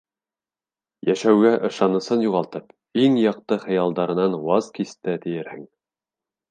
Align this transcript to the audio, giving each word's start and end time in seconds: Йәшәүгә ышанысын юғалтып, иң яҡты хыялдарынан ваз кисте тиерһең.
Йәшәүгә 1.09 1.51
ышанысын 1.69 2.25
юғалтып, 2.29 2.73
иң 3.05 3.21
яҡты 3.27 3.61
хыялдарынан 3.67 4.43
ваз 4.51 4.75
кисте 4.81 5.19
тиерһең. 5.27 5.67